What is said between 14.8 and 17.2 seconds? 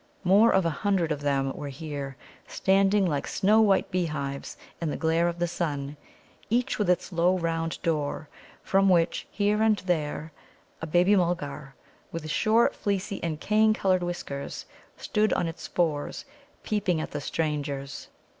stood on its fours, peeping at